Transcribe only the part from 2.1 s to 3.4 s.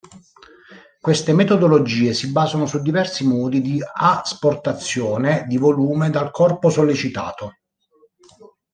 si basano su diversi